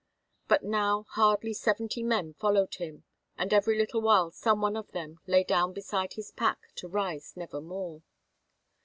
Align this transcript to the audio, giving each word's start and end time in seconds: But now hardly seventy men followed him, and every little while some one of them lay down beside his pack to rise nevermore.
But 0.47 0.63
now 0.63 1.05
hardly 1.09 1.53
seventy 1.53 2.01
men 2.01 2.33
followed 2.33 2.73
him, 2.73 3.03
and 3.37 3.53
every 3.53 3.77
little 3.77 4.01
while 4.01 4.31
some 4.31 4.59
one 4.59 4.75
of 4.75 4.93
them 4.93 5.19
lay 5.27 5.43
down 5.43 5.73
beside 5.73 6.13
his 6.13 6.31
pack 6.31 6.69
to 6.77 6.87
rise 6.87 7.37
nevermore. 7.37 8.01